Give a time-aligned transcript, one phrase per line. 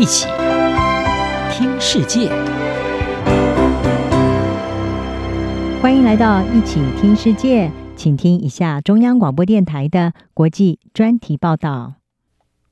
[0.00, 0.26] 一起
[1.52, 2.30] 听世界，
[5.82, 11.96] 欢迎来到一起听世界，请听一下中央广播电台的国际专题报道。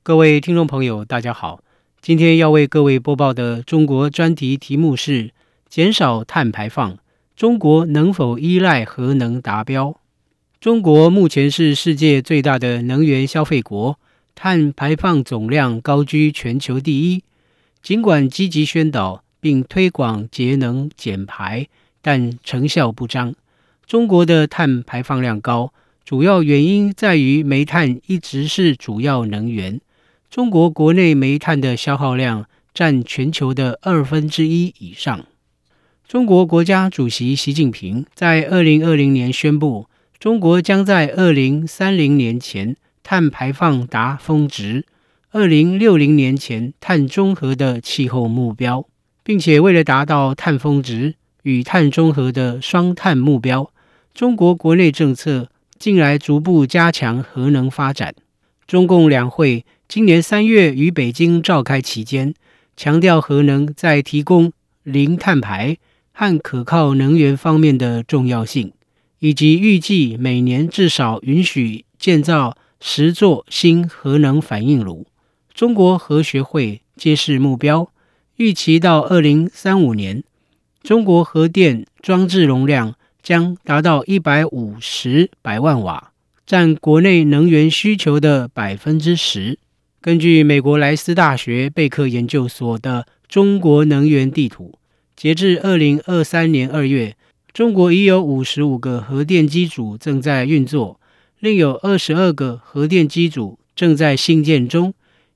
[0.03, 1.61] 各位听众朋友，大家好，
[2.01, 5.33] 今天要为各位播报的中国专题题目是：
[5.69, 6.97] 减少碳排放，
[7.37, 10.01] 中国能否依赖核能达标？
[10.59, 13.99] 中国目前是世界最大的能源消费国，
[14.41, 17.25] 碳排放总量高居全球第一。
[17.83, 21.67] 尽管积极宣导并推广节能减排，
[22.01, 23.35] 但成效不彰。
[23.85, 25.73] 中国的碳排放量高，
[26.05, 29.81] 主要原因在于煤炭一直是主要能源。
[30.31, 35.27] 中国国内煤炭的消耗量占全球的二分之一以上。
[36.07, 39.89] 中国国家主席习近平在二零二零年宣布。
[40.21, 42.77] 中国将在二零三零年前
[43.11, 44.85] 碳排放达峰值，
[45.31, 48.87] 二零六零年前碳中和的气候目标，
[49.25, 53.73] 并且为了达到碳峰值与碳中和的双碳目标，
[54.13, 55.49] 中国国内政策
[55.79, 58.15] 近来逐步加强核能发展。
[58.67, 62.35] 中共两会今年三月于北京召开期间，
[62.77, 65.79] 强调核能在提供零碳排
[66.13, 68.75] 和可靠能源方面的重要性。
[69.21, 75.07] 以及预计每年至少允许建造十座新核能反应炉。
[75.55, 77.91] 中国核学会揭示目标，
[78.37, 80.23] 预期到二零三五年，
[80.83, 86.13] 中国核电装置容量将达到一百五十百万瓦，
[86.47, 89.59] 占国内能源需求的百分之十。
[90.01, 94.79] 根据美国莱斯大学贝克研究所的中国能源地图，
[95.17, 97.17] 截至二零二三年二月。
[97.53, 100.98] 中国已有五十五个核电机组正在运作，
[101.41, 104.93] 另有二十二个核电机组正在兴建中，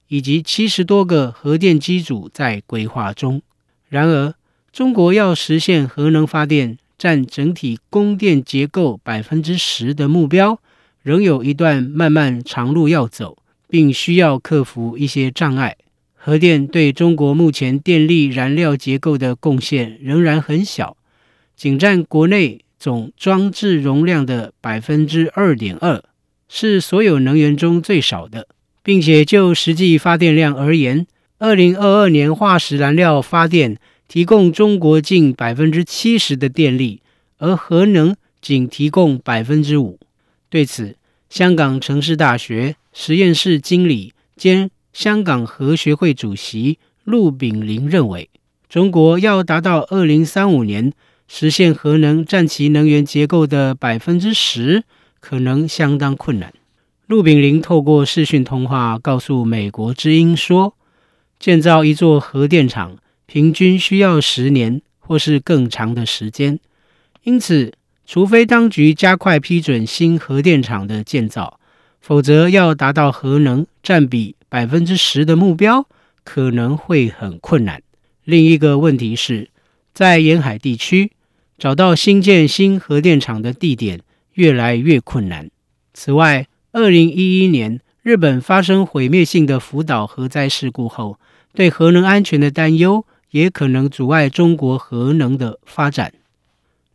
[0.09, 3.41] 以及七十多个核电机组在规划中。
[3.89, 4.35] 然而，
[4.73, 10.59] 中国要实现核能发电占整体供电结构百分之十的目标，
[11.03, 13.39] 仍有一段漫漫长路要走，
[13.69, 15.77] 并需要克服一些障碍。
[16.15, 20.97] 核电对中国目前电力燃料结构的贡献仍然很小。
[21.55, 26.03] 仅占国内总装置容量的百分之二点二，
[26.49, 28.49] 是所有能源中最少的，
[28.83, 31.07] 并且就实际发电量而言，
[31.39, 33.79] 二零二二年化石燃料发电
[34.09, 37.01] 提供中国近百分之七十的电力，
[37.39, 40.01] 而核能仅提供百分之五。
[40.51, 40.97] 对此，
[41.31, 48.29] 香港城市大学实验室经理兼香港核学会主席陆炳林认为，
[48.69, 50.93] 中国要达到二零三五年。
[51.35, 54.85] 实现核能占其能源结构的百分之十，
[55.19, 56.53] 可能相当困难。
[57.07, 60.77] 陆炳林透过视讯通话告诉美国之音说
[61.41, 66.61] ：“建造一座核电厂平均需要十年或是更长的时间，
[67.23, 67.73] 因此，
[68.07, 71.59] 除非当局加快批准新核电厂的建造，
[72.03, 75.89] 否则要达到核能占比百分之十的目标，
[76.25, 77.83] 可能会很困难。”
[78.25, 79.49] 另一个问题是，
[79.95, 81.13] 在沿海地区。
[81.63, 84.01] 找到新建新核电厂的地点
[84.33, 85.49] 越来越困难。
[85.95, 91.21] 此外，二零一一年日本发生毁灭性的福岛核灾事故后，
[91.55, 96.13] 对核能安全的担忧也可能阻碍中国核能的发展。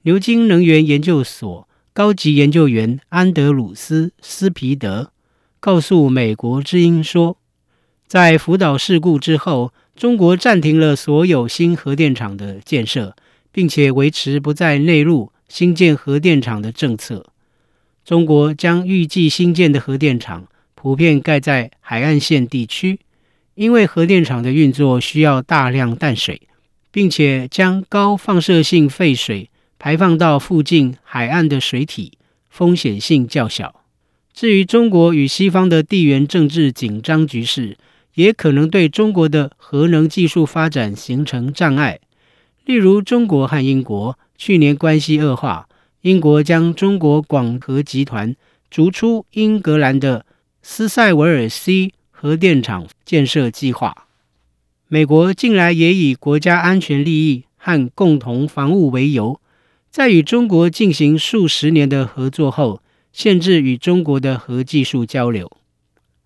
[0.01, 5.13] 牛津能源研究所高级研究员安德鲁斯·斯皮德
[5.61, 7.37] 告诉美国之音说，
[8.05, 13.15] 在福岛事故之后，中国暂停了所有新核电厂的建设。
[13.57, 17.25] 并且维持不在内陆新建核电厂的政策。
[18.05, 22.99] 中国将预计新建的核电厂普遍盖在海岸线地区，
[23.55, 26.43] 因为核电厂的运作需要大量淡水，
[26.91, 32.11] 并且将高放射性废水排放到附近海岸的水体，
[32.51, 33.81] 风险性较小。
[34.35, 37.75] 至于中国与西方的地缘政治紧张局势，
[38.13, 41.99] 也可能对中国的核能技术发展形成障碍。
[42.67, 45.69] 例如，中国和英国去年关系恶化，
[46.01, 48.35] 英国将中国广核集团
[48.69, 50.25] 逐出英格兰的
[50.61, 54.07] 斯塞维尔 C 核电厂建设计划。
[54.89, 59.39] 美国近来也以国家安全利益和共同防务为由，
[59.89, 62.81] 在与中国进行数十年的合作后，
[63.13, 65.49] 限制与中国的核技术交流。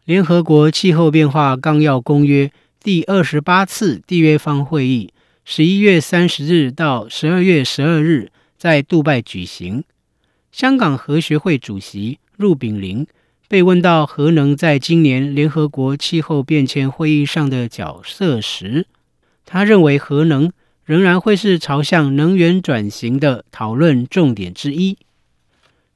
[0.06, 2.52] 联合国气候变化纲要公约
[2.82, 5.14] 第二十八次缔约方会议。
[5.44, 9.84] 十一月三十日到十二月十二日在杜拜举行。
[10.52, 13.08] 香港核学会主席陆炳林
[13.48, 18.86] 被问到核能在今年联合国气候变迁会议上的角色时，
[19.46, 20.52] 他认为核能
[20.86, 24.98] 仍然会是朝向能源转型的讨论重点之一。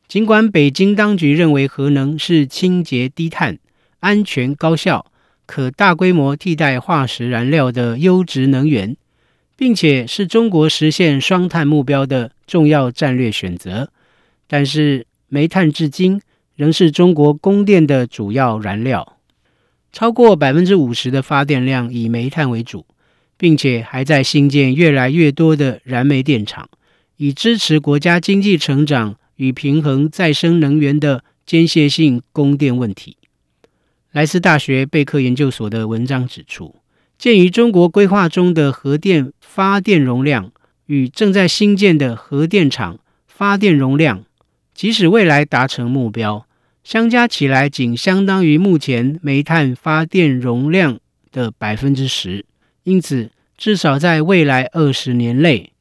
[0.07, 3.59] 尽管北京当局认为核能是清洁低碳、
[4.00, 5.12] 安全高效、
[5.45, 8.95] 可大规模替代化石燃料的优质能源，
[9.56, 13.92] 并且是中国实现双碳目标的重要战略选择，
[14.48, 16.22] 但是煤炭至今
[16.56, 19.18] 仍是中国供电的主要燃料，
[19.92, 22.86] 超过百分之五十的发电量以煤炭为主，
[23.38, 26.69] 并且还在新建越来越多的燃煤电厂，
[27.18, 33.18] 以支持国家经济成长与平衡再生能源的间歇性供电问题。
[34.12, 36.75] 莱斯大学贝克研究所的文章指出，
[37.18, 40.52] 鉴于中国规划中的核电发电容量
[40.88, 44.25] 与正在新建的核电厂发电容量，
[44.74, 46.46] 即使未来达成目标，
[46.84, 51.00] 相加起来仅相当于目前煤炭发电容量
[51.31, 52.46] 的百分之十，
[52.84, 55.72] 因此至少在未来二十年内，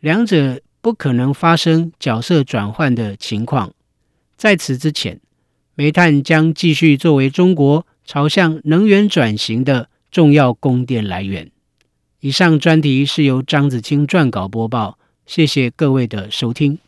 [0.00, 3.72] 两者不可能发生角色转换的情况。
[4.36, 5.18] 在此之前，
[5.74, 11.50] 煤炭将继续作为中国朝向能源转型的重要供电来源。
[12.20, 16.78] 以上专题是由张子清撰稿播报，谢谢各位的收听。